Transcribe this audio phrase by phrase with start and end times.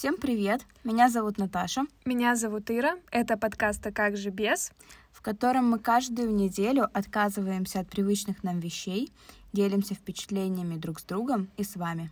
[0.00, 0.62] Всем привет!
[0.82, 2.96] Меня зовут Наташа, Меня зовут Ира.
[3.10, 4.72] Это подкаст «А как же без?».
[5.12, 9.12] в котором мы каждую неделю отказываемся от привычных нам вещей,
[9.52, 12.10] делимся впечатлениями друг с другом и с вами.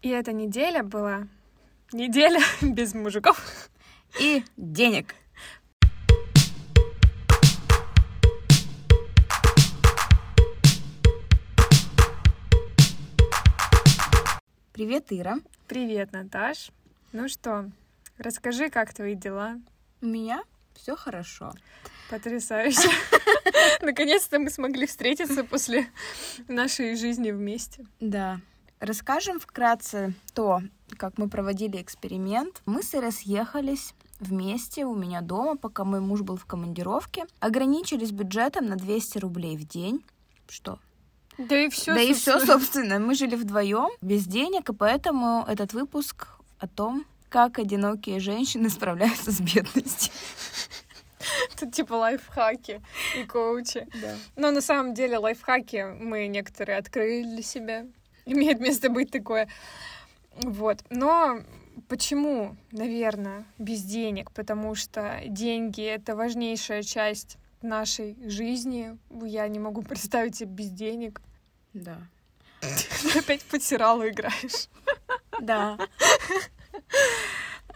[0.00, 1.28] И эта неделя была
[1.92, 3.68] неделя без мужиков.
[4.18, 5.14] И денег!
[14.72, 15.36] Привет, Ира.
[15.68, 16.70] Привет, Наташ.
[17.18, 17.70] Ну что,
[18.18, 19.58] расскажи, как твои дела?
[20.02, 20.42] У меня
[20.74, 21.50] все хорошо.
[22.10, 22.90] Потрясающе.
[23.80, 25.86] Наконец-то мы смогли встретиться после
[26.46, 27.86] нашей жизни вместе.
[28.00, 28.42] Да.
[28.80, 30.60] Расскажем вкратце то,
[30.98, 32.60] как мы проводили эксперимент.
[32.66, 37.24] Мы с Ирой съехались вместе у меня дома, пока мой муж был в командировке.
[37.40, 40.04] Ограничились бюджетом на 200 рублей в день.
[40.50, 40.78] Что?
[41.38, 41.94] Да и все.
[41.94, 42.98] да и все, собственно.
[42.98, 49.30] Мы жили вдвоем, без денег, и поэтому этот выпуск о том, как одинокие женщины справляются
[49.30, 50.12] с бедностью.
[51.58, 52.80] Тут типа лайфхаки
[53.16, 53.86] и коучи.
[54.00, 54.16] Да.
[54.36, 57.86] Но на самом деле лайфхаки мы некоторые открыли для себя.
[58.26, 59.48] Имеет место быть такое.
[60.42, 60.84] Вот.
[60.90, 61.40] Но
[61.88, 64.30] почему, наверное, без денег?
[64.32, 68.98] Потому что деньги— это важнейшая часть нашей жизни.
[69.10, 71.20] Я не могу представить себе без денег.
[71.72, 71.98] Да.
[72.60, 74.68] Ты опять потиралу играешь.
[75.40, 75.78] Да.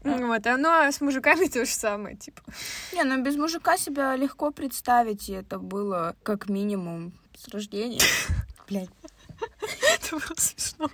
[0.03, 2.43] Вот, а ну а с мужиками то же самое, типа.
[2.93, 8.01] Не, ну без мужика себя легко представить, и это было как минимум с рождения.
[8.69, 8.89] Блядь.
[9.95, 10.91] Это было смешно.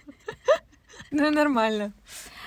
[1.11, 1.93] Ну, нормально.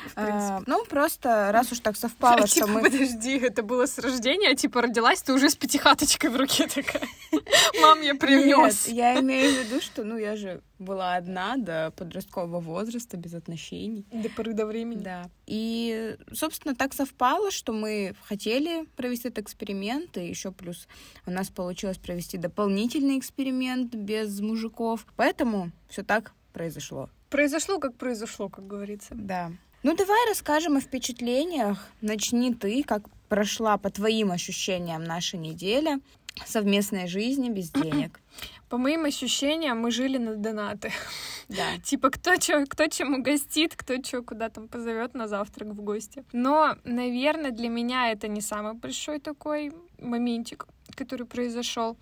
[0.08, 0.53] В принципе.
[0.53, 2.81] А, ну, просто раз уж так совпало, А, что типа, мы...
[2.83, 7.08] подожди, это было с рождения, типа родилась, ты уже с пятихаточкой в руке такая.
[7.81, 8.88] Мам, я принес.
[8.88, 13.33] Нет, я имею в виду, что, ну, я же была одна до подросткового возраста, без
[13.33, 14.05] отношений.
[14.11, 15.03] До поры до времени.
[15.03, 15.30] Да.
[15.45, 20.88] И, собственно, так совпало, что мы хотели провести этот эксперимент, и еще плюс
[21.25, 25.05] у нас получилось провести дополнительный эксперимент без мужиков.
[25.16, 27.10] Поэтому все так произошло.
[27.30, 29.14] Произошло, как произошло, как говорится.
[29.14, 29.52] Да.
[29.82, 31.78] Ну, давай расскажем о впечатлениях.
[32.02, 36.02] Начни ты, как прошла по твоим ощущениям наша неделя
[36.45, 38.20] совместной жизни без денег.
[38.67, 40.92] По моим ощущениям, мы жили на донаты.
[41.50, 41.78] Да.
[41.84, 46.23] Типа, кто, чё, кто чем угостит, кто что куда там позовет на завтрак в гости.
[46.32, 51.98] Но, наверное, для меня это не самый большой такой моментик, который произошел.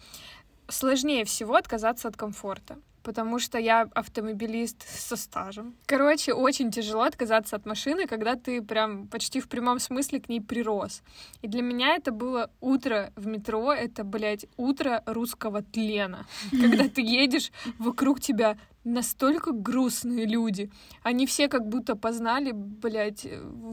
[0.67, 5.73] Сложнее всего отказаться от комфорта потому что я автомобилист со стажем.
[5.85, 10.41] Короче, очень тяжело отказаться от машины, когда ты прям почти в прямом смысле к ней
[10.41, 11.03] прирос.
[11.41, 16.25] И для меня это было утро в метро, это, блядь, утро русского тлена.
[16.51, 18.57] Когда ты едешь, вокруг тебя
[18.87, 20.71] настолько грустные люди.
[21.03, 23.27] Они все как будто познали, блядь,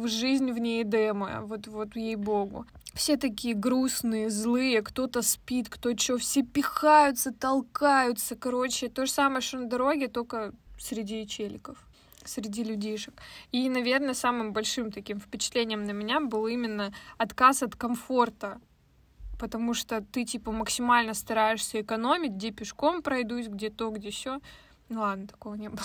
[0.05, 2.67] жизнь вне Эдема, вот, вот ей-богу.
[2.95, 9.41] Все такие грустные, злые, кто-то спит, кто что, все пихаются, толкаются, короче, то же самое,
[9.41, 11.79] что на дороге, только среди челиков
[12.27, 13.15] среди людишек.
[13.53, 18.61] И, наверное, самым большим таким впечатлением на меня был именно отказ от комфорта,
[19.39, 24.41] потому что ты, типа, максимально стараешься экономить, где пешком пройдусь, где то, где все.
[24.94, 25.81] Ну ладно, такого не было.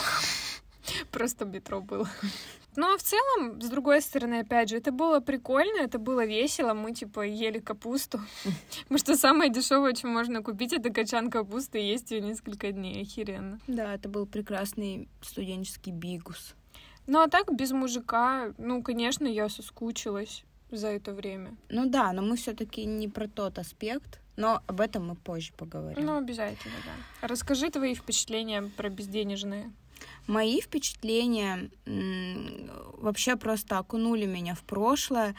[1.11, 2.07] Просто метро было.
[2.75, 6.75] Ну, а в целом, с другой стороны, опять же, это было прикольно, это было весело.
[6.75, 8.19] Мы, типа, ели капусту.
[8.83, 13.01] Потому что самое дешевое, что можно купить, это качан капусты, и есть ее несколько дней.
[13.01, 13.59] Охеренно.
[13.65, 16.53] Да, это был прекрасный студенческий бигус.
[17.07, 21.57] Ну, а так, без мужика, ну, конечно, я соскучилась за это время.
[21.69, 26.05] Ну да, но мы все-таки не про тот аспект, но об этом мы позже поговорим.
[26.05, 27.27] Ну, обязательно, да.
[27.27, 29.71] Расскажи твои впечатления про безденежные.
[30.27, 35.35] Мои впечатления вообще просто окунули меня в прошлое.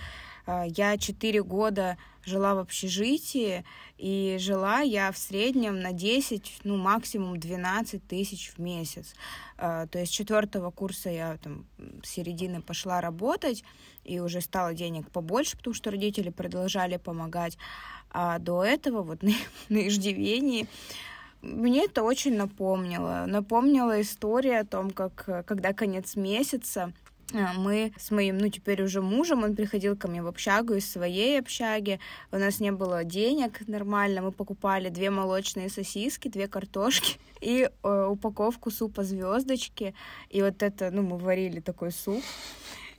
[0.46, 1.96] А, Я четыре года
[2.26, 3.64] жила в общежитии,
[3.96, 9.14] и жила я в среднем на 10, ну, максимум 12 тысяч в месяц.
[9.56, 11.64] А, То есть четвертого курса я там
[12.02, 13.64] с середины пошла работать,
[14.04, 17.56] и уже стало денег побольше, потому что родители продолжали помогать.
[18.12, 19.32] А до этого, вот на,
[19.68, 20.66] на иждивении,
[21.42, 23.24] мне это очень напомнило.
[23.26, 26.92] Напомнила история о том, как когда конец месяца,
[27.32, 30.90] э, мы с моим, ну, теперь уже мужем, он приходил ко мне в общагу из
[30.90, 31.98] своей общаги,
[32.30, 38.06] у нас не было денег нормально, мы покупали две молочные сосиски, две картошки и э,
[38.06, 39.94] упаковку супа звездочки,
[40.28, 42.22] и вот это, ну, мы варили такой суп,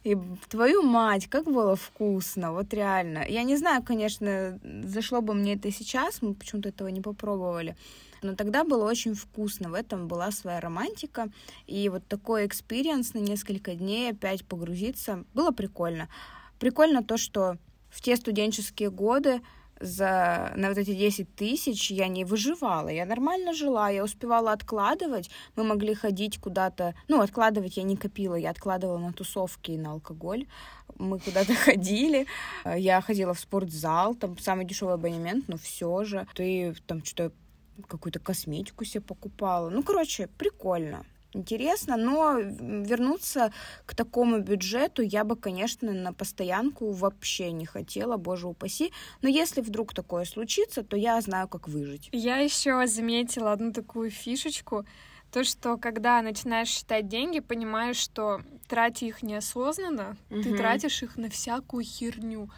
[0.04, 0.18] и
[0.50, 3.24] твою мать, как было вкусно, вот реально.
[3.28, 7.76] Я не знаю, конечно, зашло бы мне это сейчас, мы почему-то этого не попробовали.
[8.24, 11.30] Но тогда было очень вкусно, в этом была своя романтика.
[11.66, 16.08] И вот такой experience на несколько дней опять погрузиться было прикольно.
[16.60, 17.58] Прикольно то, что
[17.90, 19.42] в те студенческие годы
[19.82, 22.90] за на вот эти 10 тысяч я не выживала.
[22.90, 25.30] Я нормально жила, я успевала откладывать.
[25.56, 26.96] Мы могли ходить куда-то...
[27.08, 30.46] Ну, откладывать я не копила, я откладывала на тусовки и на алкоголь.
[30.98, 32.28] Мы куда-то ходили.
[32.66, 36.28] Я ходила в спортзал, там самый дешевый абонемент, но все же.
[36.36, 37.34] Ты там что-то
[37.88, 39.70] какую-то косметику себе покупала.
[39.70, 43.52] Ну, короче, прикольно интересно, но вернуться
[43.86, 48.92] к такому бюджету я бы, конечно, на постоянку вообще не хотела, боже упаси.
[49.22, 52.10] Но если вдруг такое случится, то я знаю, как выжить.
[52.12, 54.86] Я еще заметила одну такую фишечку,
[55.32, 60.44] то, что когда начинаешь считать деньги, понимаешь, что тратя их неосознанно, угу.
[60.44, 62.50] ты тратишь их на всякую херню.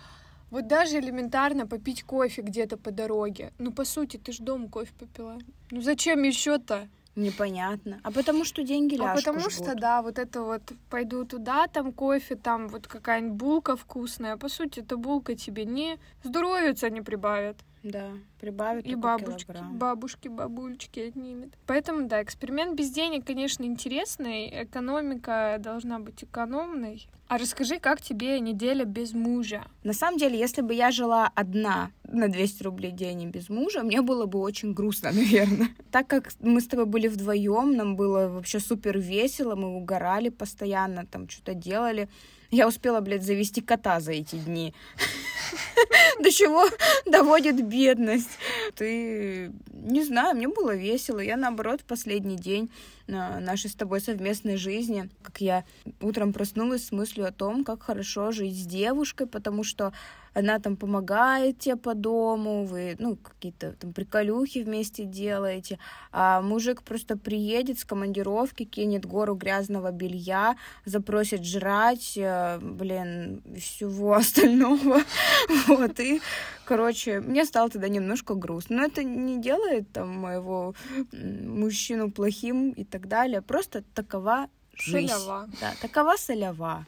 [0.50, 3.54] Вот даже элементарно попить кофе где-то по дороге.
[3.58, 5.40] Ну, по сути, ты ж дома кофе попила.
[5.72, 6.88] Ну, зачем еще-то?
[7.16, 8.00] Непонятно.
[8.04, 9.54] А потому что деньги ляжку А потому жгут.
[9.54, 14.36] что, да, вот это вот пойду туда, там кофе, там вот какая-нибудь булка вкусная.
[14.38, 17.58] По сути, эта булка тебе не здоровится не прибавит.
[17.84, 19.78] Да, прибавит И бабушки, килограмм.
[19.78, 21.54] бабушки, бабулечки отнимет.
[21.68, 24.64] Поэтому, да, эксперимент без денег, конечно, интересный.
[24.64, 27.08] Экономика должна быть экономной.
[27.28, 29.64] А расскажи, как тебе неделя без мужа?
[29.84, 34.02] На самом деле, если бы я жила одна на 200 рублей день без мужа, мне
[34.02, 35.70] было бы очень грустно, наверное.
[35.92, 41.06] Так как мы с тобой были вдвоем, нам было вообще супер весело, мы угорали постоянно,
[41.06, 42.08] там что-то делали.
[42.50, 44.74] Я успела, блядь, завести кота за эти дни.
[46.20, 46.66] До чего
[47.06, 48.38] доводит бедность.
[48.76, 49.52] Ты...
[49.72, 51.20] Не знаю, мне было весело.
[51.20, 52.70] Я, наоборот, в последний день
[53.08, 55.66] нашей с тобой совместной жизни, как я
[56.02, 59.92] утром проснулась с мыслью о том, как хорошо жить с девушкой, потому что
[60.34, 65.78] она там помогает тебе по дому, вы, ну, какие-то там приколюхи вместе делаете,
[66.12, 70.56] а мужик просто приедет с командировки, кинет гору грязного белья,
[70.86, 75.02] запросит жрать, э, блин, всего остального,
[75.68, 76.22] вот, и,
[76.66, 80.76] короче, мне стало тогда немножко грустно, но это не делает там моего
[81.12, 85.08] мужчину плохим и так далее, просто такова жизнь.
[85.08, 85.50] Солява.
[85.62, 86.86] Да, такова солява.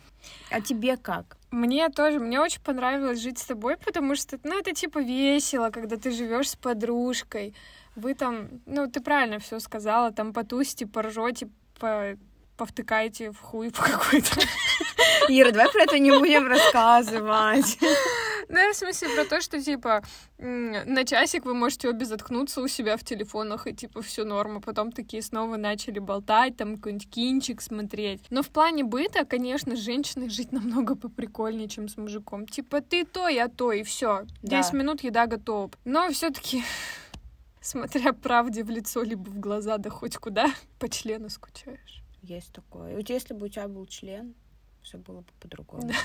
[0.50, 1.38] А тебе как?
[1.52, 5.98] Мне тоже, мне очень понравилось жить с тобой, потому что, ну, это типа весело, когда
[5.98, 7.56] ты живешь с подружкой.
[7.96, 11.48] Вы там, ну, ты правильно все сказала, там потусите, поржете,
[11.80, 12.18] по
[12.58, 14.40] повтыкаете в хуй в какой-то.
[15.28, 17.78] Ира, давай про это не будем рассказывать.
[18.50, 20.04] Ну, я в смысле про то, что, типа,
[20.38, 24.62] на часик вы можете обе заткнуться у себя в телефонах, и, типа, все норма.
[24.62, 28.22] Потом такие снова начали болтать, там, какой-нибудь кинчик смотреть.
[28.30, 32.48] Но в плане быта, конечно, с женщиной жить намного поприкольнее, чем с мужиком.
[32.48, 34.26] Типа, ты то, я то, и все.
[34.42, 34.62] Да.
[34.62, 35.72] 10 минут, еда готова.
[35.84, 36.64] Но все таки
[37.62, 40.48] смотря правде в лицо, либо в глаза, да хоть куда,
[40.80, 42.04] по члену скучаешь.
[42.22, 42.98] Есть такое.
[42.98, 44.34] Вот если бы у тебя был член,
[44.86, 45.88] все было бы по-другому.
[45.88, 45.96] Да.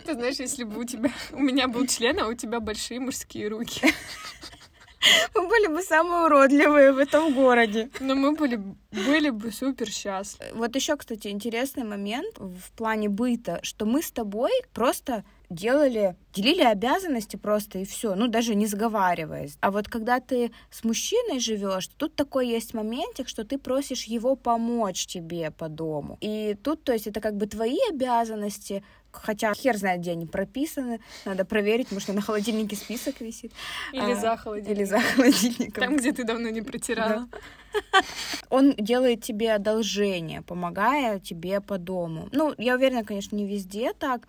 [0.04, 1.10] Ты знаешь, если бы у тебя...
[1.32, 3.80] У меня был член, а у тебя большие мужские руки.
[5.34, 7.88] Мы были бы самые уродливые в этом городе.
[8.00, 10.52] Но мы были, были бы супер счастливы.
[10.54, 16.62] Вот еще, кстати, интересный момент в плане быта, что мы с тобой просто делали, делили
[16.62, 19.56] обязанности просто и все, ну даже не сговариваясь.
[19.60, 24.36] А вот когда ты с мужчиной живешь, тут такой есть моментик, что ты просишь его
[24.36, 26.18] помочь тебе по дому.
[26.20, 31.00] И тут, то есть, это как бы твои обязанности, хотя хер знает, где они прописаны,
[31.24, 33.52] надо проверить, может, на холодильнике список висит.
[33.92, 34.76] Или а, за холодильником.
[34.76, 35.84] Или за холодильником.
[35.84, 37.26] Там, где ты давно не протирала.
[37.30, 37.38] Да.
[38.50, 42.28] Он делает тебе одолжение, помогая тебе по дому.
[42.32, 44.28] Ну, я уверена, конечно, не везде так.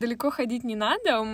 [0.00, 1.20] Далеко ходить не надо.
[1.20, 1.24] У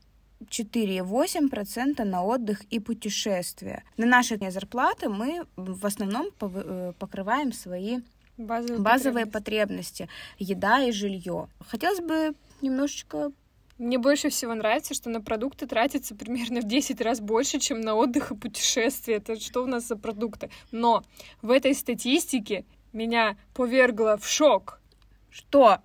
[0.47, 3.83] 4,8% на отдых и путешествия.
[3.97, 7.99] На наши зарплаты мы в основном э, покрываем свои
[8.37, 10.03] базовые, базовые потребности.
[10.03, 11.47] потребности, еда и жилье.
[11.67, 13.31] Хотелось бы немножечко
[13.79, 17.95] мне больше всего нравится, что на продукты тратится примерно в 10 раз больше, чем на
[17.95, 19.15] отдых и путешествия.
[19.15, 20.49] Это что у нас за продукты?
[20.71, 21.03] Но
[21.41, 24.81] в этой статистике меня повергло в шок.
[25.29, 25.79] Что?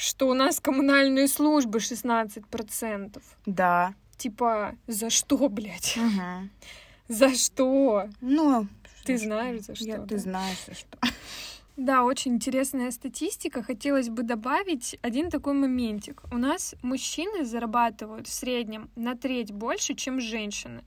[0.00, 3.20] Что у нас коммунальные службы 16%.
[3.46, 3.94] Да.
[4.16, 5.96] Типа, за что, блядь?
[5.96, 6.48] Угу.
[7.08, 8.08] За что?
[8.20, 8.68] Ну,
[9.04, 9.84] ты знаешь, за что.
[9.84, 10.06] Я, да?
[10.06, 10.98] Ты знаешь, за что.
[11.76, 13.60] Да, очень интересная статистика.
[13.60, 16.22] Хотелось бы добавить один такой моментик.
[16.30, 20.84] У нас мужчины зарабатывают в среднем на треть больше, чем женщины.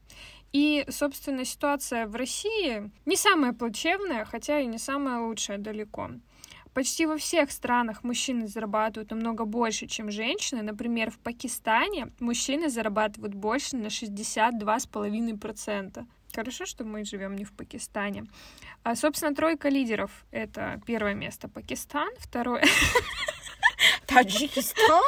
[0.53, 6.12] И, собственно, ситуация в России не самая плачевная, хотя и не самая лучшая далеко.
[6.74, 10.62] Почти во всех странах мужчины зарабатывают намного больше, чем женщины.
[10.62, 16.06] Например, в Пакистане мужчины зарабатывают больше на 62,5%.
[16.34, 18.24] Хорошо, что мы живем не в Пакистане.
[18.84, 22.63] А, собственно, тройка лидеров— это первое место Пакистан, второе...
[24.08, 25.04] Таджикистан?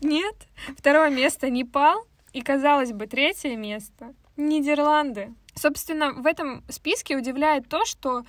[0.00, 0.34] Нет.
[0.76, 2.04] Второе место Непал.
[2.32, 5.34] И, казалось бы, третье место Нидерланды.
[5.54, 8.24] Собственно, в этом списке удивляет то, что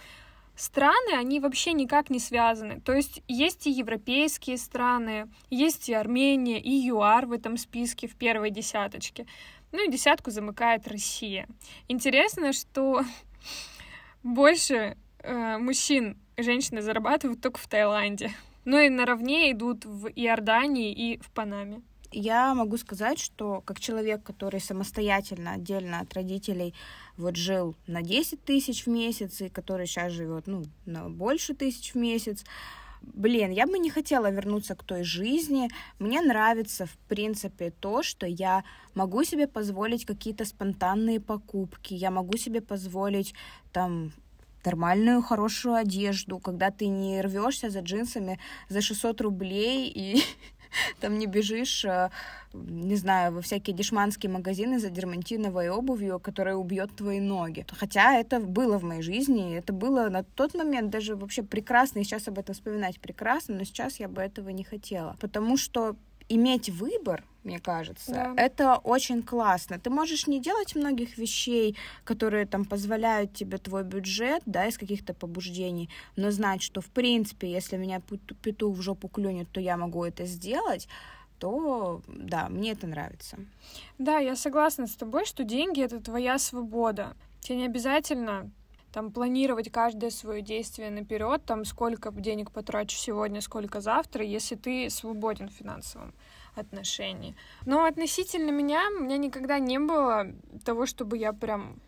[0.56, 2.80] страны, они вообще никак не связаны.
[2.82, 8.16] То есть есть и европейские страны, есть и Армения, и ЮАР в этом списке в
[8.16, 9.26] первой десяточке.
[9.72, 11.48] Ну и десятку замыкает Россия.
[11.88, 13.02] Интересно, что
[14.24, 18.32] больше э, мужчин женщины зарабатывают только в Таиланде.
[18.66, 21.82] Ну и наравне идут в Иордании и в Панаме.
[22.14, 26.76] Я могу сказать, что как человек, который самостоятельно, отдельно от родителей,
[27.18, 31.94] вот жил на 10 тысяч в месяц, и который сейчас живет, ну, на больше тысяч
[31.94, 32.46] в месяц,
[33.02, 35.70] блин, я бы не хотела вернуться к той жизни.
[35.98, 42.38] Мне нравится, в принципе, то, что я могу себе позволить какие-то спонтанные покупки, я могу
[42.38, 43.34] себе позволить
[43.72, 44.12] там
[44.66, 48.40] нормальную, хорошую одежду, когда ты не рвешься за джинсами
[48.70, 50.24] за 600 рублей и
[51.00, 52.10] там не бежишь, э,
[52.54, 57.66] не знаю, во всякие дешманские магазины за дермантиновой обувью, которая убьет твои ноги.
[57.72, 62.04] Хотя это было в моей жизни, это было на тот момент даже вообще прекрасно, и
[62.04, 65.16] сейчас об этом вспоминать прекрасно, но сейчас я бы этого не хотела.
[65.20, 65.96] Потому что
[66.30, 68.34] иметь выбор, мне кажется, да.
[68.38, 69.80] это очень классно.
[69.80, 75.14] Ты можешь не делать многих вещей, которые там позволяют тебе твой бюджет, да, из каких-то
[75.14, 78.02] побуждений, но знать, что в принципе, если меня
[78.42, 80.88] петух в жопу клюнет, то я могу это сделать
[81.40, 83.38] то да, мне это нравится.
[83.98, 87.18] Да, я согласна с тобой, что деньги это твоя свобода.
[87.42, 88.50] Тебе не обязательно
[88.94, 94.90] там планировать каждое свое действие наперед, там сколько денег потрачу сегодня, сколько завтра, если ты
[94.90, 96.14] свободен в финансовом
[96.56, 97.36] отношении.
[97.66, 100.28] Но относительно меня, у меня никогда не было
[100.64, 101.80] того, чтобы я прям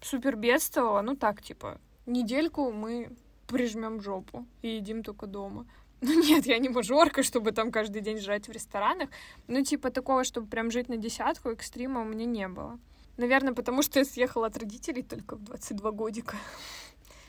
[0.00, 1.02] супер бедствовала.
[1.02, 3.10] Ну так, типа, недельку мы
[3.46, 5.66] прижмем жопу и едим только дома.
[6.02, 9.10] Ну нет, я не мажорка, чтобы там каждый день жрать в ресторанах.
[9.48, 12.78] Ну, типа такого, чтобы прям жить на десятку экстрима у меня не было.
[13.18, 16.36] Наверное, потому что я съехала от родителей только в 22 годика.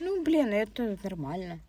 [0.00, 1.60] Ну, блин, это нормально.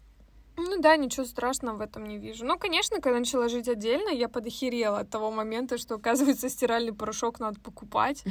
[0.55, 2.45] Ну да, ничего страшного в этом не вижу.
[2.45, 7.39] Ну, конечно, когда начала жить отдельно, я подохерела от того момента, что, оказывается, стиральный порошок
[7.39, 8.23] надо покупать,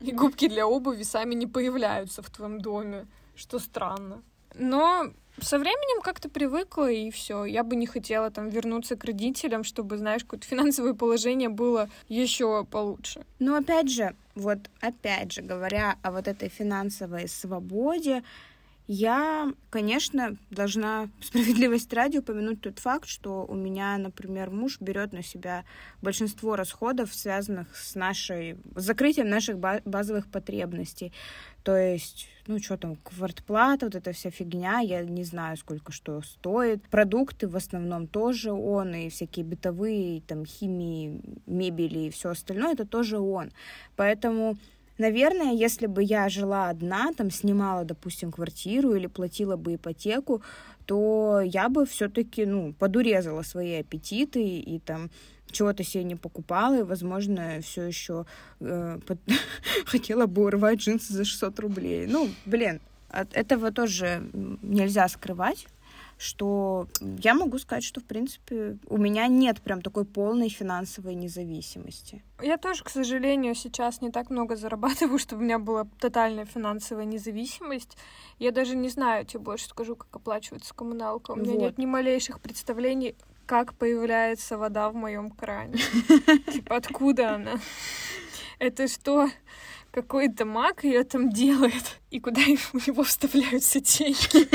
[0.00, 4.22] и губки для обуви сами не появляются в твоем доме, что странно.
[4.54, 7.44] Но со временем как-то привыкла, и все.
[7.44, 12.64] Я бы не хотела там вернуться к родителям, чтобы, знаешь, какое-то финансовое положение было еще
[12.64, 13.26] получше.
[13.38, 18.22] Но опять же, вот опять же, говоря о вот этой финансовой свободе,
[18.88, 25.22] я, конечно, должна справедливость ради упомянуть тот факт, что у меня, например, муж берет на
[25.22, 25.64] себя
[26.02, 31.12] большинство расходов, связанных с нашей с закрытием наших базовых потребностей.
[31.64, 36.22] То есть, ну, что там, квартплата, вот эта вся фигня, я не знаю, сколько что
[36.22, 36.80] стоит.
[36.88, 42.86] Продукты в основном тоже он, и всякие бытовые, там, химии, мебели и все остальное, это
[42.86, 43.50] тоже он.
[43.96, 44.56] Поэтому
[44.98, 50.42] Наверное, если бы я жила одна, там снимала, допустим, квартиру или платила бы ипотеку,
[50.86, 55.10] то я бы все-таки, ну, подурезала свои аппетиты и там
[55.50, 58.26] чего-то себе не покупала, и, возможно, все еще
[58.60, 59.18] э, под...
[59.86, 62.06] хотела бы урвать джинсы за 600 рублей.
[62.06, 64.22] Ну, блин, от этого тоже
[64.62, 65.66] нельзя скрывать
[66.18, 72.22] что я могу сказать, что, в принципе, у меня нет прям такой полной финансовой независимости.
[72.42, 77.04] Я тоже, к сожалению, сейчас не так много зарабатываю, чтобы у меня была тотальная финансовая
[77.04, 77.96] независимость.
[78.38, 81.32] Я даже не знаю, тебе больше скажу, как оплачивается коммуналка.
[81.32, 81.60] У меня вот.
[81.60, 85.78] нет ни малейших представлений, как появляется вода в моем кране.
[86.52, 87.60] Типа, откуда она?
[88.58, 89.28] Это что?
[89.92, 92.42] какой-то маг ее там делает, и куда
[92.74, 94.46] у него вставляются деньги.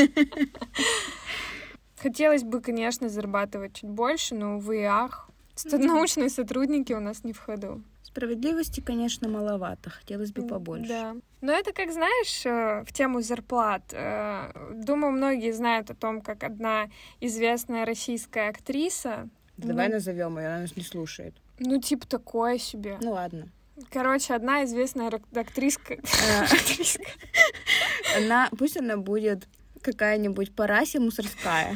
[2.01, 5.29] Хотелось бы, конечно, зарабатывать чуть больше, но, увы и ах,
[5.71, 7.83] научные сотрудники у нас не в ходу.
[8.01, 10.87] Справедливости, конечно, маловато, хотелось бы побольше.
[10.87, 11.15] Да.
[11.41, 13.83] Но это, как знаешь, э, в тему зарплат.
[13.91, 16.89] Э, думаю, многие знают о том, как одна
[17.19, 19.29] известная российская актриса...
[19.57, 21.35] Давай ну, назовем ее, она нас не слушает.
[21.59, 22.97] Ну, типа такое себе.
[23.01, 23.49] Ну ладно.
[23.91, 25.97] Короче, одна известная актриска.
[28.17, 29.47] Она, пусть она будет
[29.81, 31.75] какая-нибудь Парася Мусорская.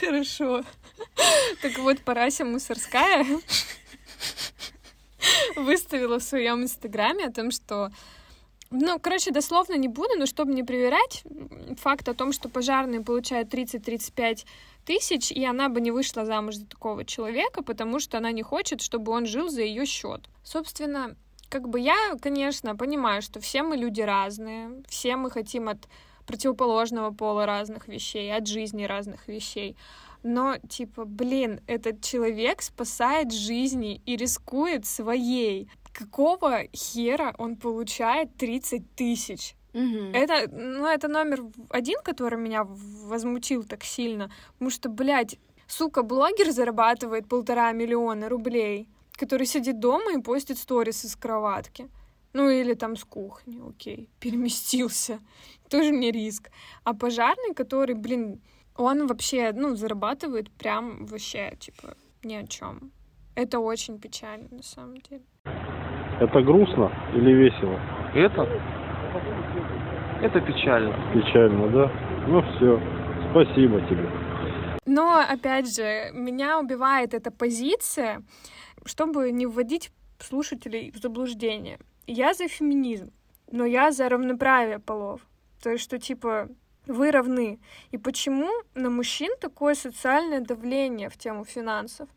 [0.00, 0.62] Хорошо.
[1.62, 3.26] Так вот, Парася Мусорская
[5.56, 7.90] выставила в своем инстаграме о том, что
[8.70, 11.24] ну, короче, дословно не буду, но чтобы не проверять,
[11.78, 14.44] факт о том, что пожарные получают 30-35
[14.84, 18.82] тысяч, и она бы не вышла замуж за такого человека, потому что она не хочет,
[18.82, 20.28] чтобы он жил за ее счет.
[20.44, 21.16] Собственно,
[21.48, 25.88] как бы я, конечно, понимаю, что все мы люди разные, все мы хотим от
[26.28, 29.76] противоположного пола разных вещей, от жизни разных вещей.
[30.22, 35.68] Но, типа, блин, этот человек спасает жизни и рискует своей.
[35.92, 39.54] Какого хера он получает 30 тысяч?
[39.72, 40.12] Угу.
[40.12, 44.30] Это, ну, это номер один, который меня возмутил так сильно.
[44.52, 51.04] Потому что, блядь, сука, блогер зарабатывает полтора миллиона рублей, который сидит дома и постит сторис
[51.04, 51.88] из кроватки.
[52.32, 55.18] Ну или там с кухни, окей, переместился.
[55.70, 56.50] Тоже мне риск.
[56.84, 58.40] А пожарный, который, блин,
[58.76, 62.92] он вообще, ну, зарабатывает прям вообще, типа, ни о чем.
[63.34, 65.22] Это очень печально, на самом деле.
[66.20, 67.78] Это грустно или весело?
[68.14, 68.42] Это?
[70.22, 70.92] Это печально.
[71.14, 71.92] Печально, да?
[72.26, 72.80] Ну все,
[73.30, 74.10] спасибо тебе.
[74.86, 78.22] Но, опять же, меня убивает эта позиция,
[78.84, 81.78] чтобы не вводить слушателей в заблуждение.
[82.08, 83.12] Я за феминизм,
[83.52, 85.20] но я за равноправие полов.
[85.62, 86.48] То есть, что типа
[86.86, 87.60] вы равны.
[87.90, 92.08] И почему на мужчин такое социальное давление в тему финансов?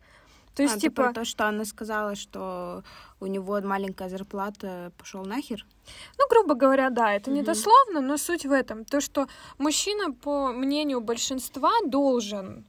[0.55, 1.07] То есть, а, типа...
[1.07, 2.83] Ты то, что она сказала, что
[3.19, 5.65] у него маленькая зарплата, пошел нахер?
[6.17, 7.37] Ну, грубо говоря, да, это угу.
[7.37, 8.85] не дословно, но суть в этом.
[8.85, 9.27] То, что
[9.57, 12.65] мужчина, по мнению большинства, должен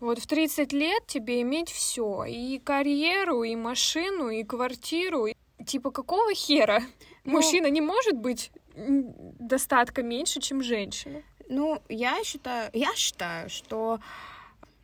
[0.00, 2.24] вот в 30 лет тебе иметь все.
[2.24, 5.26] И карьеру, и машину, и квартиру.
[5.66, 6.80] Типа, какого хера?
[7.24, 11.22] Ну, Мужчина не может быть достатка меньше, чем женщина.
[11.48, 14.00] Ну, я считаю, я считаю, что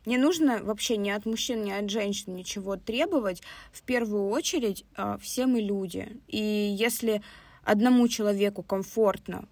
[0.05, 3.41] не нужно вообще ни от мужчин, ни от женщин ничего требовать.
[3.71, 6.19] В первую очередь, а, все мы люди.
[6.27, 7.21] И если
[7.63, 9.47] одному человеку комфортно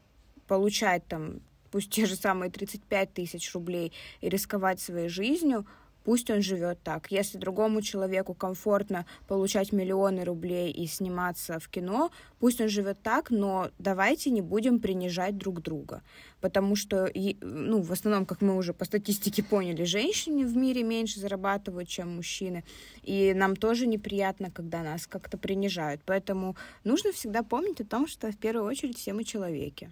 [0.47, 1.39] получать там,
[1.71, 5.65] пусть те же самые 35 тысяч рублей и рисковать своей жизнью,
[6.03, 7.11] пусть он живет так.
[7.11, 13.29] Если другому человеку комфортно получать миллионы рублей и сниматься в кино, пусть он живет так,
[13.29, 16.01] но давайте не будем принижать друг друга.
[16.39, 17.11] Потому что,
[17.41, 22.15] ну, в основном, как мы уже по статистике поняли, женщины в мире меньше зарабатывают, чем
[22.15, 22.63] мужчины.
[23.03, 26.01] И нам тоже неприятно, когда нас как-то принижают.
[26.05, 29.91] Поэтому нужно всегда помнить о том, что в первую очередь все мы человеки.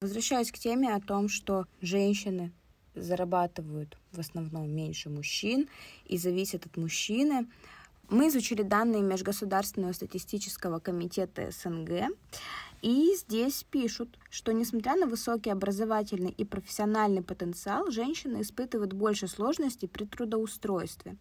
[0.00, 2.52] Возвращаясь к теме о том, что женщины
[3.02, 5.68] зарабатывают в основном меньше мужчин
[6.06, 7.46] и зависят от мужчины.
[8.10, 12.08] Мы изучили данные Межгосударственного статистического комитета СНГ,
[12.80, 19.88] и здесь пишут, что несмотря на высокий образовательный и профессиональный потенциал, женщины испытывают больше сложностей
[19.88, 21.16] при трудоустройстве.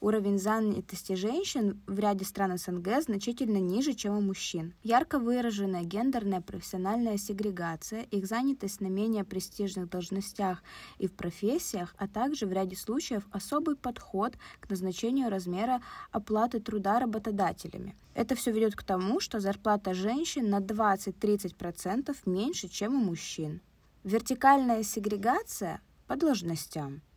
[0.00, 4.72] Уровень занятости женщин в ряде стран СНГ значительно ниже, чем у мужчин.
[4.82, 10.62] Ярко выраженная гендерная профессиональная сегрегация, их занятость на менее престижных должностях
[10.96, 15.82] и в профессиях, а также в ряде случаев особый подход к назначению размера
[16.12, 17.94] оплаты труда работодателями.
[18.14, 23.60] Это все ведет к тому, что зарплата женщин на 20-30% меньше, чем у мужчин.
[24.04, 27.02] Вертикальная сегрегация по должностям–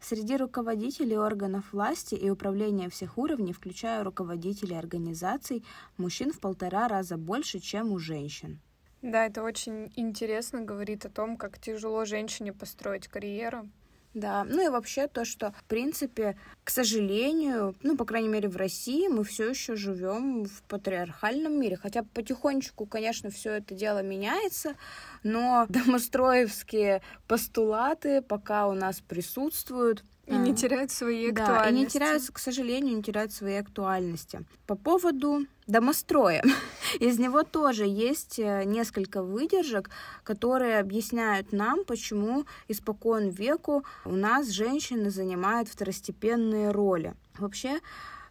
[0.00, 5.64] Среди руководителей органов власти и управления всех уровней, включая руководителей организаций,
[5.96, 8.60] мужчин в полтора раза больше, чем у женщин.
[9.02, 13.68] Да, это очень интересно, говорит о том, как тяжело женщине построить карьеру.
[14.16, 18.56] Да, ну и вообще то, что, в принципе, к сожалению, ну, по крайней мере, в
[18.56, 21.76] России мы все еще живем в патриархальном мире.
[21.76, 24.74] Хотя потихонечку, конечно, все это дело меняется,
[25.22, 30.02] но домостроевские постулаты пока у нас присутствуют.
[30.26, 31.64] И не теряют своей актуальности.
[31.64, 34.44] Да, и не теряются, к сожалению, не теряют своей актуальности.
[34.66, 36.42] По поводу домостроя.
[37.00, 39.90] Из него тоже есть э, несколько выдержек,
[40.24, 47.14] которые объясняют нам, почему испокон веку у нас женщины занимают второстепенные роли.
[47.38, 47.80] Вообще,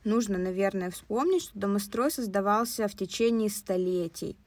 [0.03, 4.37] нужно, наверное, вспомнить, что домострой создавался в течение столетий.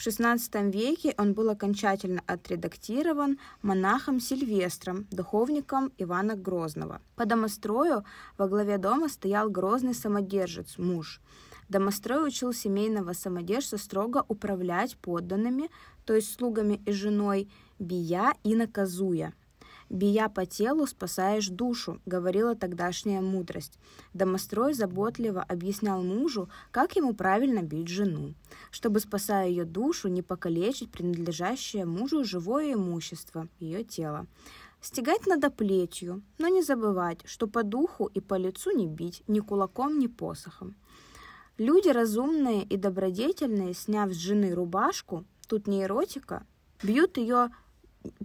[0.00, 7.02] В XVI веке он был окончательно отредактирован монахом Сильвестром, духовником Ивана Грозного.
[7.16, 8.06] По домострою
[8.38, 11.20] во главе дома стоял грозный самодержец, муж.
[11.68, 15.68] Домострой учил семейного самодержца строго управлять подданными,
[16.06, 19.34] то есть слугами и женой, бия и наказуя.
[19.90, 23.76] «Бия по телу, спасаешь душу»,— говорила тогдашняя мудрость.
[24.14, 28.34] Домострой заботливо объяснял мужу, как ему правильно бить жену,
[28.70, 34.28] чтобы, спасая ее душу, не покалечить принадлежащее мужу живое имущество, ее тело.
[34.80, 39.40] Стегать надо плетью, но не забывать, что по духу и по лицу не бить ни
[39.40, 40.76] кулаком, ни посохом.
[41.58, 46.46] Люди разумные и добродетельные, сняв с жены рубашку, тут не эротика,
[46.80, 47.50] бьют ее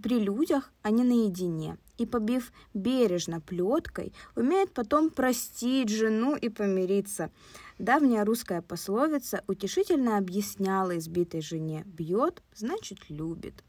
[0.02, 1.76] при людях, а не наедине.
[1.98, 7.30] И, побив бережно плеткой, умеет потом простить жену и помириться.
[7.78, 13.64] Давняя русская пословица утешительно объясняла избитой жене «бьет, значит любит».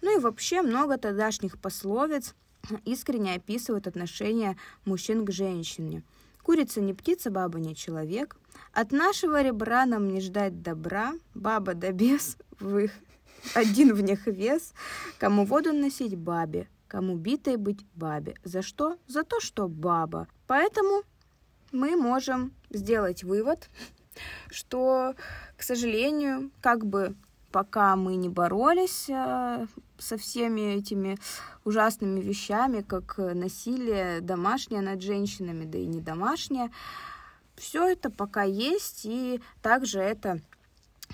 [0.00, 2.34] Ну и вообще много тогдашних пословиц
[2.84, 6.02] искренне описывают отношение мужчин к женщине.
[6.42, 8.36] Курица не птица, баба не человек.
[8.72, 12.92] От нашего ребра нам не ждать добра, баба да бес в их
[13.54, 14.72] один в них вес,
[15.18, 18.34] кому воду носить бабе, кому битой быть бабе.
[18.44, 18.96] За что?
[19.06, 20.28] За то, что баба.
[20.46, 21.02] Поэтому
[21.72, 23.68] мы можем сделать вывод,
[24.50, 25.14] что,
[25.56, 27.14] к сожалению, как бы
[27.50, 29.66] пока мы не боролись э,
[29.98, 31.18] со всеми этими
[31.64, 36.70] ужасными вещами, как насилие домашнее над женщинами, да и не домашнее,
[37.56, 40.40] все это пока есть, и также это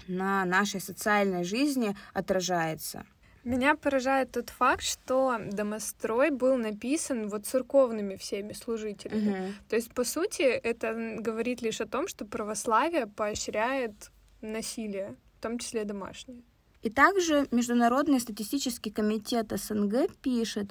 [0.06, 3.04] на нашей социальной жизни отражается.
[3.44, 9.30] Меня поражает тот факт, что домострой был написан вот церковными всеми служителями.
[9.30, 9.54] Мгм.
[9.68, 14.10] То есть, по сути, это говорит лишь о том, что православие поощряет
[14.42, 16.42] насилие, в том числе домашнее.
[16.82, 20.70] И также Международный статистический комитет СНГ пишет,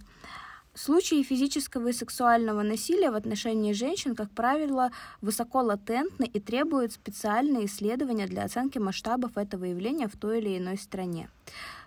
[0.77, 7.65] Случаи физического и сексуального насилия в отношении женщин, как правило, высоко латентны и требуют специальные
[7.65, 11.29] исследования для оценки масштабов этого явления в той или иной стране.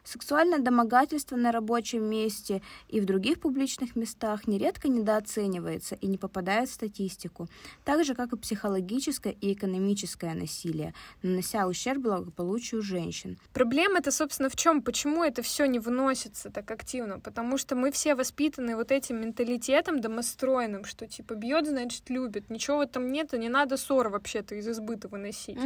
[0.05, 6.69] Сексуальное домогательство на рабочем месте и в других публичных местах нередко недооценивается и не попадает
[6.69, 7.49] в статистику,
[7.85, 13.39] так же, как и психологическое и экономическое насилие, нанося ущерб благополучию женщин.
[13.53, 14.83] Проблема-то, собственно, в чем?
[14.83, 17.21] Почему это все не выносится так активно?
[17.21, 22.51] Потому что мы все воспитаны вот этим менталитетом домостроенным, что типа бьет, значит, любит.
[22.51, 25.59] Ничего в этом нет, и не надо ссор вообще-то из избыта выносить.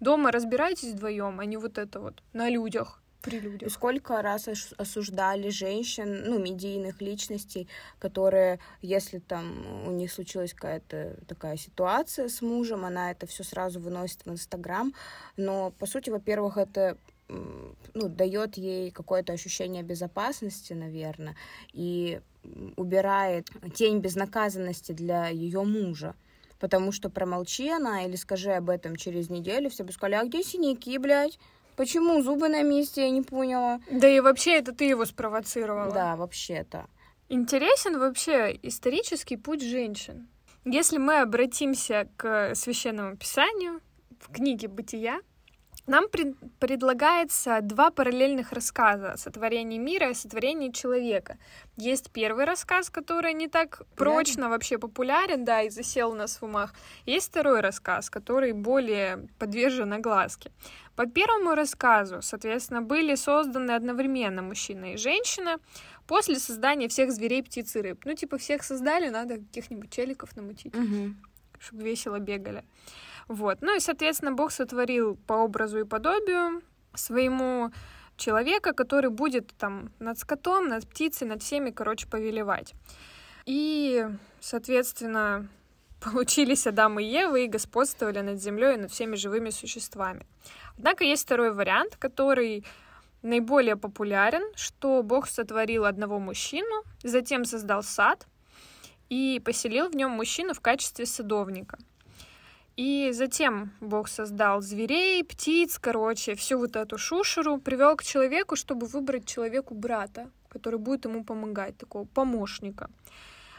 [0.00, 3.72] Дома разбирайтесь вдвоем, а не вот это вот на людях при И людях.
[3.72, 11.16] сколько раз ос- осуждали женщин, ну, медийных личностей, которые, если там у них случилась какая-то
[11.26, 14.92] такая ситуация с мужем, она это все сразу выносит в Инстаграм.
[15.36, 16.96] Но, по сути, во-первых, это
[17.28, 21.36] ну, дает ей какое-то ощущение безопасности, наверное,
[21.72, 22.20] и
[22.76, 26.14] убирает тень безнаказанности для ее мужа.
[26.58, 30.42] Потому что промолчи она или скажи об этом через неделю, все бы сказали, а где
[30.42, 31.38] синяки, блядь?
[31.82, 33.80] Почему зубы на месте, я не поняла.
[33.90, 35.92] Да и вообще это ты его спровоцировала.
[35.92, 36.86] Да, вообще-то.
[37.28, 40.28] Интересен вообще исторический путь женщин.
[40.64, 43.80] Если мы обратимся к священному писанию,
[44.20, 45.22] в книге «Бытия»,
[45.88, 51.38] нам пред- предлагается два параллельных рассказа о сотворении мира и о сотворении человека.
[51.76, 56.44] Есть первый рассказ, который не так прочно вообще популярен, да, и засел у нас в
[56.44, 56.72] умах.
[57.04, 60.52] Есть второй рассказ, который более подвержен огласке.
[60.96, 65.58] По первому рассказу, соответственно, были созданы одновременно мужчина и женщина
[66.06, 68.04] после создания всех зверей, птиц и рыб.
[68.04, 70.74] Ну, типа, всех создали, надо каких-нибудь челиков намутить,
[71.58, 72.64] чтобы весело бегали.
[73.28, 73.58] Вот.
[73.62, 76.62] Ну и, соответственно, Бог сотворил по образу и подобию
[76.94, 77.72] своему
[78.16, 82.74] человека, который будет там над скотом, над птицей, над всеми, короче, повелевать.
[83.46, 84.06] И,
[84.40, 85.48] соответственно,
[86.04, 90.26] получились Адам и Ева и господствовали над землей и над всеми живыми существами.
[90.76, 92.64] Однако есть второй вариант, который
[93.22, 98.26] наиболее популярен, что Бог сотворил одного мужчину, затем создал сад
[99.08, 101.78] и поселил в нем мужчину в качестве садовника.
[102.76, 108.86] И затем Бог создал зверей, птиц, короче, всю вот эту шушеру, привел к человеку, чтобы
[108.86, 112.88] выбрать человеку брата, который будет ему помогать, такого помощника.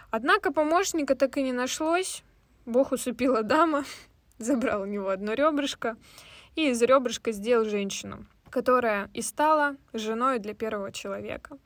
[0.09, 2.23] Однако помощника так и не нашлось.
[2.65, 3.83] Бог усыпил Адама,
[4.37, 5.97] забрал у него одно ребрышко
[6.55, 11.57] и из ребрышка сделал женщину, которая и стала женой для первого человека.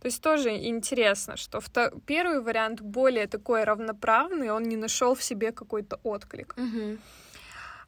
[0.00, 1.60] То есть тоже интересно, что
[2.04, 6.54] первый вариант более такой равноправный, он не нашел в себе какой-то отклик.
[6.58, 6.98] Мгм.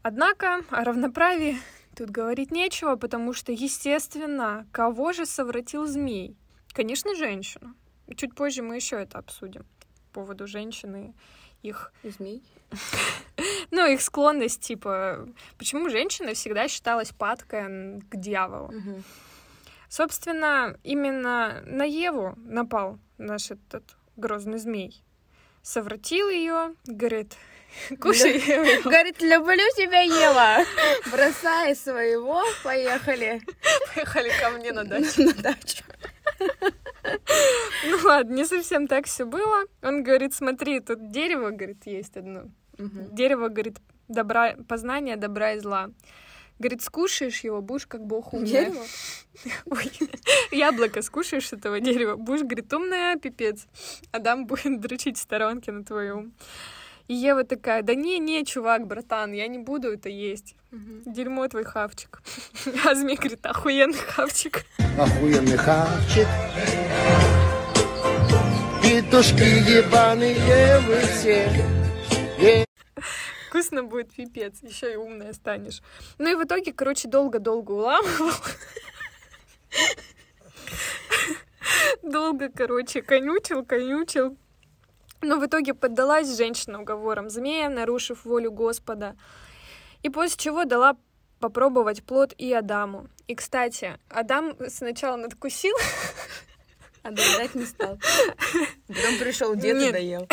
[0.03, 1.59] Однако о равноправии
[1.95, 6.37] тут говорить нечего, потому что, естественно, кого же совратил змей?
[6.73, 7.75] Конечно, женщину.
[8.17, 9.67] Чуть позже мы еще это обсудим
[10.13, 11.13] по поводу женщины,
[11.63, 12.43] их, Змей.
[13.71, 18.73] Ну, их склонность, типа, почему женщина всегда считалась падкой к дьяволу.
[19.89, 23.85] Собственно, именно на Еву напал наш этот
[24.17, 25.03] грозный змей.
[25.63, 27.35] Совратил ее, говорит,
[28.01, 28.39] кушай.
[28.39, 28.83] Ева».
[28.85, 30.65] Говорит, люблю тебя, Ева.
[31.11, 33.43] Бросай своего, поехали
[33.95, 35.23] Поехали ко мне на дачу.
[35.23, 35.85] на дачу.
[37.89, 39.65] Ну ладно, не совсем так все было.
[39.83, 42.45] Он говорит, смотри, тут дерево, говорит, есть одно.
[42.79, 45.91] Дерево, говорит, добра, познание добра и зла.
[46.59, 48.47] Говорит, скушаешь его, будешь как бог умная.
[48.47, 48.85] Дерево?
[49.67, 49.93] Ой,
[50.51, 53.67] яблоко скушаешь с этого дерева, будешь, говорит, умная, пипец.
[54.11, 56.33] Адам будет дрочить в сторонке на твою ум.
[57.09, 60.57] И Ева такая, да не, не, чувак, братан, я не буду это есть.
[60.73, 61.03] Мгм.
[61.07, 62.21] Дерьмо твой хавчик.
[62.85, 64.65] А змей говорит, охуенный хавчик.
[64.99, 66.27] охуенный хавчик.
[68.83, 72.65] Петушки ебаные вы все.
[73.49, 75.81] Вкусно будет пипец, еще и умная станешь.
[76.19, 78.33] Ну и в итоге, короче, долго-долго уламывал.
[82.03, 84.37] Долго, короче, конючил, конючил.
[85.27, 89.17] Но в итоге поддалась женщина уговорам змея, нарушив волю Господа.
[90.05, 90.97] И после чего дала
[91.41, 93.09] попробовать плод и Адаму.
[93.27, 95.75] И, кстати, Адам сначала надкусил,
[97.03, 97.99] А доедать не стал.
[98.87, 100.29] Потом пришел дед и доел.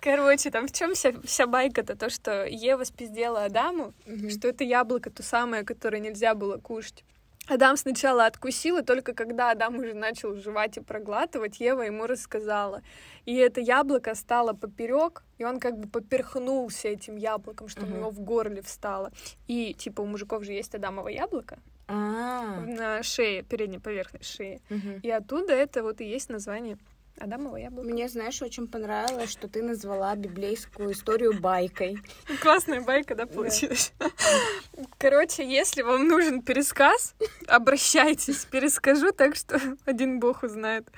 [0.00, 1.96] Короче, там в чем вся, вся байка-то?
[1.96, 4.30] То, что Ева спиздела Адаму, Мгм.
[4.30, 7.04] что это яблоко то самое, которое нельзя было кушать.
[7.48, 12.82] Адам сначала откусил, и только когда Адам уже начал жевать и проглатывать, Ева ему рассказала.
[13.26, 17.96] И это яблоко стало поперек, и он как бы поперхнулся этим яблоком, что у Мгм.
[17.96, 19.12] него в горле встало.
[19.46, 24.62] И типа у мужиков же есть Адамово яблоко А, на шее, передней поверхности шеи.
[24.70, 25.00] мгм.
[25.02, 26.78] И оттуда это вот и есть название
[27.20, 27.88] Адамово яблоко.
[27.88, 31.98] Мне, знаешь, очень понравилось, что ты назвала библейскую историю байкой.
[32.42, 33.92] Классная байка, да, получилась?
[34.98, 37.14] Короче, если вам нужен пересказ,
[37.46, 38.44] обращайтесь.
[38.46, 40.88] Перескажу так, что один бог узнает,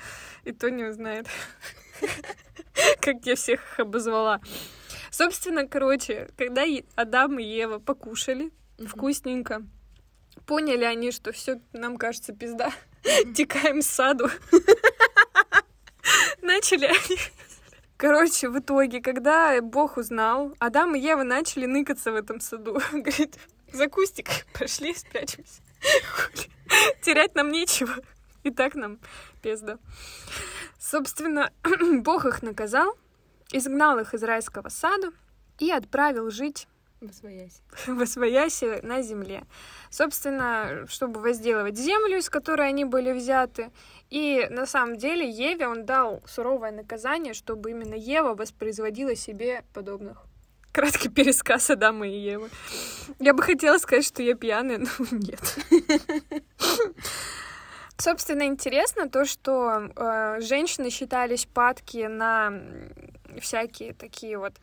[0.44, 1.26] и то не узнает.
[3.00, 4.40] Как я всех их обозвала.
[5.10, 9.66] Собственно, короче, когда Адам и Ева покушали вкусненько,
[10.46, 12.70] поняли они, что все нам кажется пизда,
[13.34, 14.30] текаем с саду.
[16.42, 17.18] Начали они
[17.96, 22.74] Короче, в итоге, когда Бог узнал, Адам и Ева начали ныкаться в этом саду.
[22.92, 23.38] Говорит,
[23.72, 25.62] за кустик пошли, спрячемся.
[27.02, 27.94] Терять нам нечего.
[28.42, 28.98] И так нам
[29.42, 29.78] пизда.
[30.78, 31.52] Собственно,
[32.02, 32.96] Бог их наказал,
[33.50, 35.10] изгнал их из райского сада
[35.58, 36.68] и отправил жить
[37.00, 37.60] Восвоясь.
[37.86, 39.44] в Освоясе на земле.
[39.90, 43.70] Собственно, чтобы возделывать землю, из которой они были взяты.
[44.08, 50.24] И на самом деле Еве он дал суровое наказание, чтобы именно Ева воспроизводила себе подобных.
[50.72, 52.50] Краткий пересказ Адама и Евы.
[53.18, 55.58] Я бы хотела сказать, что я пьяная, но нет.
[57.98, 62.52] Собственно, интересно то, что э, женщины считались падки на
[63.40, 64.54] всякие такие вот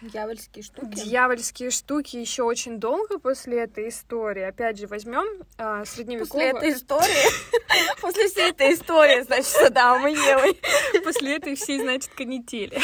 [0.00, 0.94] Дьявольские штуки.
[0.94, 4.42] дьявольские штуки еще очень долго после этой истории.
[4.42, 5.26] Опять же, возьмем
[5.58, 6.56] а, После средневековую...
[6.56, 10.58] этой истории, после всей этой истории, значит, с Адамом и Евой.
[11.04, 12.80] После этой всей, значит, канители.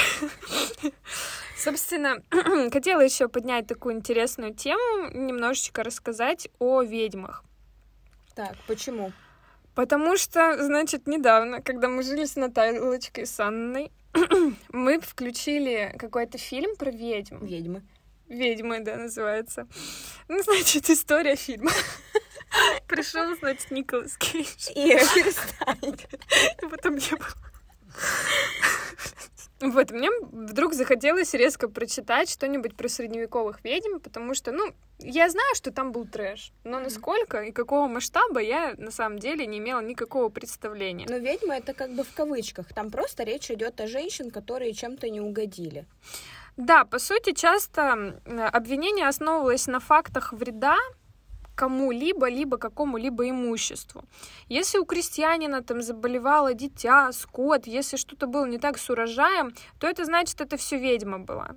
[1.56, 2.22] Собственно,
[2.70, 7.44] хотела еще поднять такую интересную тему, немножечко рассказать о ведьмах.
[8.34, 9.12] Так, почему?
[9.76, 13.92] Потому что, значит, недавно, когда мы жили с Натальей с Анной,
[14.72, 17.44] мы включили какой-то фильм про ведьм.
[17.44, 17.82] Ведьмы.
[18.26, 19.68] Ведьмы, да, называется.
[20.28, 21.70] Ну, значит, история фильма.
[22.88, 24.70] Пришел, значит, Николас Кейдж.
[24.74, 25.98] Ира, перестань.
[26.62, 27.28] И потом не было.
[29.60, 35.54] Вот, мне вдруг захотелось резко прочитать что-нибудь про средневековых ведьм, потому что, ну, я знаю,
[35.54, 39.80] что там был трэш, но насколько и какого масштаба я на самом деле не имела
[39.80, 41.06] никакого представления.
[41.08, 42.68] Но ведьма это как бы в кавычках.
[42.74, 45.86] Там просто речь идет о женщин, которые чем-то не угодили.
[46.58, 48.20] Да, по сути, часто
[48.52, 50.76] обвинение основывалось на фактах вреда,
[51.56, 54.04] кому-либо, либо какому-либо имуществу.
[54.48, 59.88] Если у крестьянина там заболевало дитя, скот, если что-то было не так с урожаем, то
[59.88, 61.56] это значит, это все ведьма была.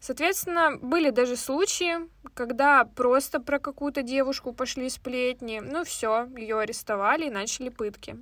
[0.00, 1.94] Соответственно, были даже случаи,
[2.34, 8.18] когда просто про какую-то девушку пошли сплетни, ну все, ее арестовали и начали пытки.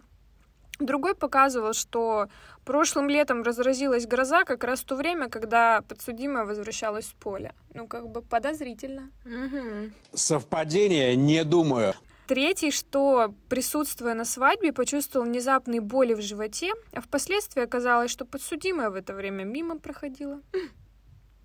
[0.83, 2.29] Другой показывал, что
[2.65, 7.55] прошлым летом разразилась гроза как раз в то время, когда подсудимая возвращалась с поля.
[7.75, 9.11] Ну, как бы подозрительно.
[9.25, 9.93] Угу.
[10.15, 11.95] Совпадение, не думаю.
[12.27, 18.91] Третий, что, присутствуя на свадьбе, почувствовал внезапные боли в животе, а впоследствии оказалось, что подсудимая
[18.91, 20.41] в это время мимо проходила.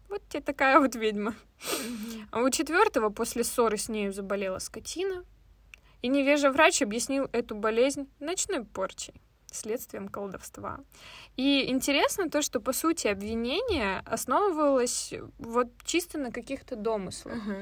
[0.10, 1.36] Вот тебе такая вот ведьма.
[2.32, 5.26] А у четвертого после ссоры с нею заболела скотина,
[6.02, 9.15] и невежа врач объяснил эту болезнь ночной порчей
[9.51, 10.79] следствием колдовства.
[11.36, 17.38] И интересно то, что, по сути, обвинение основывалось вот чисто на каких-то домыслах.
[17.38, 17.55] Угу.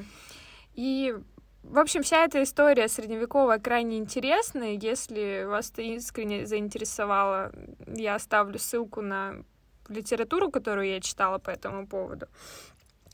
[0.76, 1.16] И
[1.64, 4.74] в общем, вся эта история средневековая крайне интересная.
[4.74, 7.52] Если вас это искренне заинтересовало,
[7.88, 9.44] я оставлю ссылку на
[9.90, 12.28] литературу, которую я читала по этому поводу.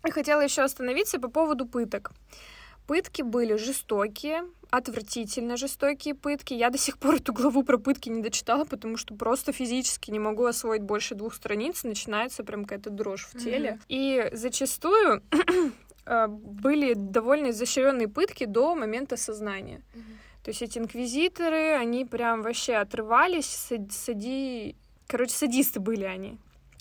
[0.05, 2.11] И хотела еще остановиться по поводу пыток.
[2.87, 6.53] Пытки были жестокие, отвратительно жестокие пытки.
[6.53, 10.19] Я до сих пор эту главу про пытки не дочитала, потому что просто физически не
[10.19, 11.83] могу освоить больше двух страниц.
[11.83, 13.69] Начинается прям какая-то дрожь в теле.
[13.69, 13.85] Mm-hmm.
[13.89, 15.21] И зачастую
[16.05, 19.81] э, были довольно изощренные пытки до момента сознания.
[19.93, 20.43] Mm-hmm.
[20.43, 24.75] То есть эти инквизиторы, они прям вообще отрывались, сади...
[25.05, 26.37] Короче, садисты были они.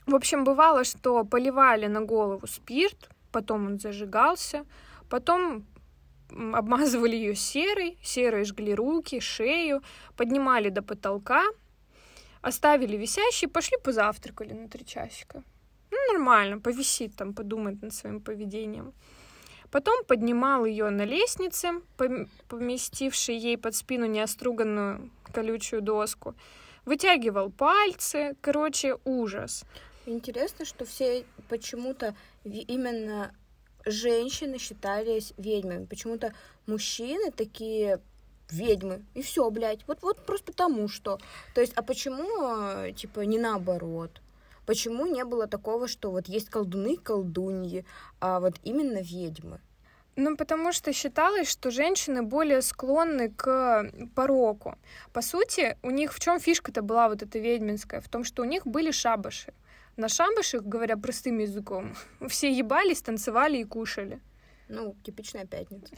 [0.07, 4.65] В общем, бывало, что поливали на голову спирт, потом он зажигался,
[5.09, 5.67] потом
[6.31, 9.83] обмазывали ее серой, серой жгли руки, шею,
[10.17, 11.45] поднимали до потолка,
[12.43, 15.43] оставили висящей, пошли позавтракали на три часика.
[15.91, 18.93] Ну, нормально, повисит там, подумать над своим поведением.
[19.71, 21.81] Потом поднимал ее на лестнице,
[22.49, 26.35] поместивший ей под спину неоструганную колючую доску,
[26.85, 29.65] вытягивал пальцы, короче, ужас.
[30.07, 32.15] Интересно, что все почему-то
[32.45, 33.33] именно
[33.85, 35.87] женщины считались ведьмами.
[35.87, 36.35] Почему-то
[36.67, 38.01] мужчины такие
[38.51, 39.05] ведьмы.
[39.15, 39.87] И все, блядь.
[39.87, 41.19] Вот, вот просто потому что.
[41.55, 44.21] То есть, а почему, типа, не наоборот?
[44.67, 47.85] Почему не было такого, что вот есть колдуны, колдуньи,
[48.21, 49.61] а вот именно ведьмы?
[50.17, 54.77] Ну, потому что считалось, что женщины более склонны к пороку.
[55.13, 58.01] По сути, у них в чем фишка-то была вот эта ведьминская?
[58.01, 59.55] В том, что у них были шабаши.
[59.97, 61.95] На шабашах, говоря простым языком,
[62.29, 64.21] все ебались, танцевали и кушали.
[64.71, 65.95] Ну, типичная пятница.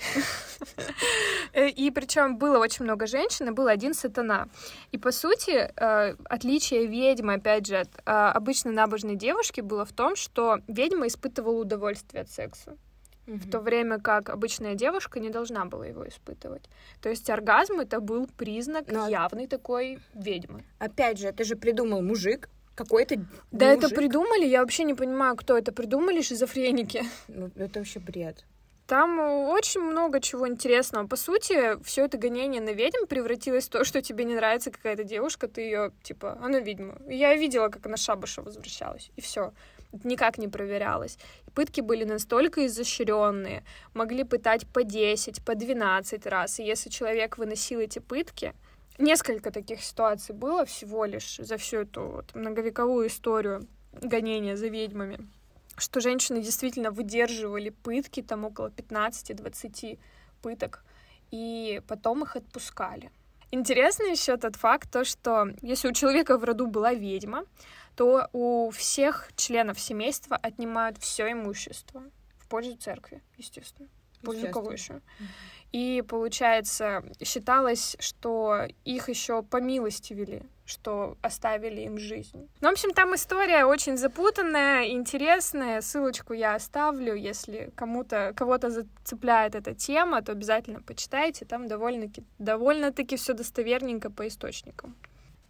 [1.55, 4.49] Э, и причем было очень много женщин, и был один сатана.
[4.93, 9.93] И по сути, э, отличие ведьмы, опять же, от э, обычной набожной девушки было в
[9.93, 12.79] том, что ведьма испытывала удовольствие от секса.
[13.27, 16.69] В то время как обычная девушка не должна была его испытывать.
[17.01, 19.09] То есть оргазм это был признак Но...
[19.09, 20.65] явной такой ведьмы.
[20.79, 23.17] Опять же, это же придумал мужик, какой-то
[23.51, 23.85] Да мужик.
[23.85, 27.05] это придумали, я вообще не понимаю, кто это придумали, шизофреники.
[27.29, 28.45] Ну, это вообще бред.
[28.87, 31.07] Там очень много чего интересного.
[31.07, 35.05] По сути, все это гонение на ведьм превратилось в то, что тебе не нравится какая-то
[35.05, 36.99] девушка, ты ее, типа, она ведьма.
[37.09, 39.53] Я видела, как она шабаша возвращалась, и все.
[40.05, 41.17] никак не проверялось.
[41.55, 43.63] Пытки были настолько изощренные,
[43.95, 46.59] могли пытать по 10, по 12 раз.
[46.59, 48.55] И если человек выносил эти пытки,
[48.99, 55.27] Несколько таких ситуаций было всего лишь за всю эту вот многовековую историю гонения за ведьмами,
[55.77, 59.99] что женщины действительно выдерживали пытки, там около 15-20
[60.43, 60.85] пыток,
[61.31, 63.11] и потом их отпускали.
[63.51, 67.45] Интересно еще тот факт, то, что если у человека в роду была ведьма,
[67.97, 72.03] то у всех членов семейства отнимают все имущество
[72.39, 73.89] в пользу церкви, естественно.
[74.21, 75.01] В пользу кого еще?
[75.73, 82.47] И, получается, считалось, что их еще по милости вели, что оставили им жизнь.
[82.61, 85.81] Ну, в общем, там история очень запутанная, интересная.
[85.81, 87.15] Ссылочку я оставлю.
[87.15, 91.47] Если кому-то, кого-то зацепляет эта тема, то обязательно почитайте.
[91.47, 94.95] Там довольно-таки довольно все достоверненько по источникам.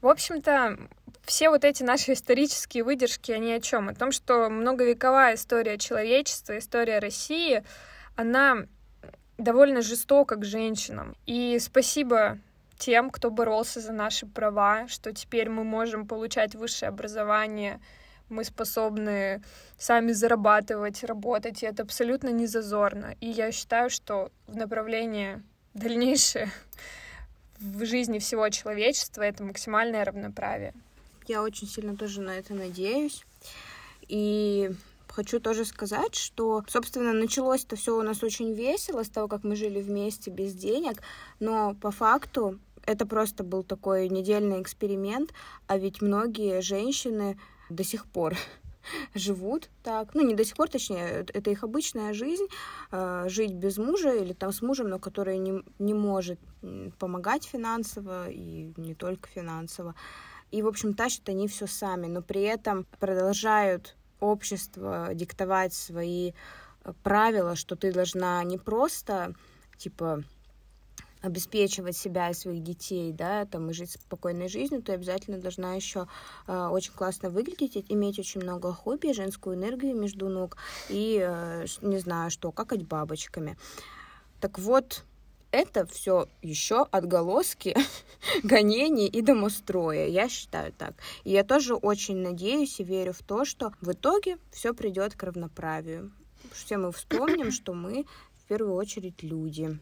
[0.02, 0.78] В общем-то,
[1.24, 3.88] все вот эти наши исторические выдержки, они о чем?
[3.88, 7.64] О том, что многовековая история человечества, история России,
[8.16, 8.66] она
[9.42, 11.16] довольно жестоко к женщинам.
[11.26, 12.38] И спасибо
[12.78, 17.80] тем, кто боролся за наши права, что теперь мы можем получать высшее образование,
[18.28, 19.42] мы способны
[19.78, 23.14] сами зарабатывать, работать, и это абсолютно не зазорно.
[23.20, 25.42] И я считаю, что в направлении
[25.74, 26.50] дальнейшее
[27.60, 30.74] в жизни всего человечества это максимальное равноправие.
[31.28, 33.24] Я очень сильно тоже на это надеюсь.
[34.08, 34.72] И
[35.12, 39.56] хочу тоже сказать, что, собственно, началось-то все у нас очень весело с того, как мы
[39.56, 41.02] жили вместе без денег,
[41.38, 45.32] но по факту это просто был такой недельный эксперимент,
[45.66, 47.38] а ведь многие женщины
[47.70, 48.36] до сих пор
[49.14, 52.46] живут так, ну не до сих пор, точнее, это их обычная жизнь,
[52.90, 56.40] э, жить без мужа или там с мужем, но который не, не может
[56.98, 59.94] помогать финансово и не только финансово.
[60.50, 66.32] И, в общем, тащат они все сами, но при этом продолжают общество диктовать свои
[66.84, 69.34] э, правила, что ты должна не просто,
[69.76, 70.22] типа,
[71.22, 76.08] обеспечивать себя и своих детей, да, там, и жить спокойной жизнью, ты обязательно должна еще
[76.46, 80.56] э, очень классно выглядеть, иметь очень много хобби, женскую энергию между ног
[80.88, 83.56] и, э, не знаю что, какать бабочками.
[84.40, 85.04] Так вот,
[85.52, 87.76] это все еще отголоски
[88.42, 90.08] гонений и домостроя.
[90.08, 90.94] Я считаю так.
[91.24, 95.22] И я тоже очень надеюсь и верю в то, что в итоге все придет к
[95.22, 96.10] равноправию.
[96.52, 99.78] Все мы вспомним, что мы в первую очередь люди.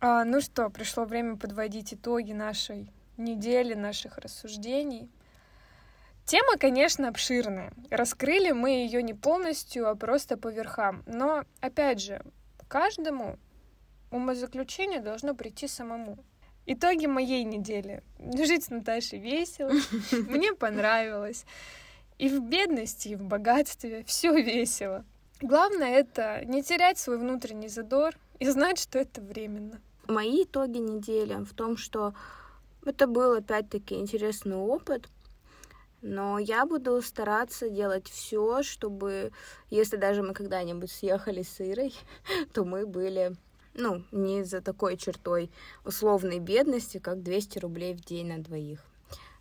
[0.00, 5.08] А, ну что, пришло время подводить итоги нашей недели, наших рассуждений.
[6.26, 7.72] Тема, конечно, обширная.
[7.88, 11.04] Раскрыли мы ее не полностью, а просто по верхам.
[11.06, 12.20] Но, опять же,
[12.66, 13.38] каждому
[14.10, 16.18] умозаключение должно прийти самому.
[16.66, 18.02] Итоги моей недели.
[18.18, 19.70] Жить с Наташей весело,
[20.28, 21.46] мне понравилось.
[22.18, 25.04] И в бедности, и в богатстве все весело.
[25.40, 29.80] Главное это не терять свой внутренний задор и знать, что это временно.
[30.08, 32.14] Мои итоги недели в том, что
[32.84, 35.08] это был опять-таки интересный опыт,
[36.06, 39.32] но я буду стараться делать все, чтобы,
[39.70, 41.92] если даже мы когда-нибудь съехали с Ирой,
[42.54, 43.36] то мы были,
[43.74, 45.50] ну, не за такой чертой
[45.84, 48.84] условной бедности, как 200 рублей в день на двоих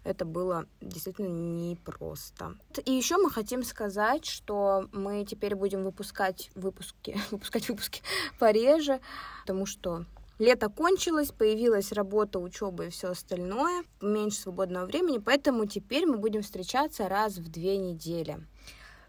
[0.03, 2.55] это было действительно непросто.
[2.85, 8.03] И еще мы хотим сказать, что мы теперь будем выпускать выпуски, выпускать выпуски
[8.37, 9.01] пореже,
[9.41, 10.05] потому что
[10.37, 16.41] Лето кончилось, появилась работа, учеба и все остальное, меньше свободного времени, поэтому теперь мы будем
[16.41, 18.39] встречаться раз в две недели.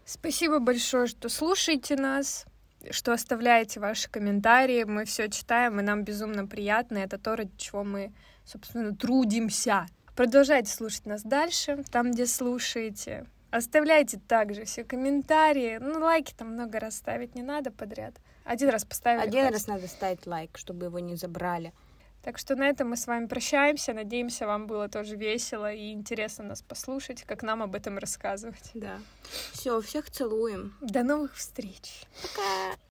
[0.05, 2.45] Спасибо большое, что слушаете нас,
[2.91, 4.85] что оставляете ваши комментарии.
[4.85, 6.99] Мы все читаем, и нам безумно приятно.
[6.99, 8.13] Это то, ради чего мы,
[8.45, 9.85] собственно, трудимся.
[10.15, 13.27] Продолжайте слушать нас дальше, там, где слушаете.
[13.51, 15.77] Оставляйте также все комментарии.
[15.81, 18.15] Ну, лайки там много раз ставить не надо подряд.
[18.47, 19.21] Один раз поставили.
[19.21, 19.53] Один хватит.
[19.53, 21.73] раз надо ставить лайк, чтобы его не забрали.
[22.23, 23.93] Так что на этом мы с вами прощаемся.
[23.93, 28.71] Надеемся, вам было тоже весело и интересно нас послушать, как нам об этом рассказывать.
[28.73, 28.99] Да.
[29.51, 30.75] Все, всех целуем.
[30.81, 32.03] До новых встреч.
[32.21, 32.86] Пока.